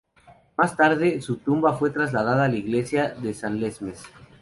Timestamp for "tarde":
0.75-1.21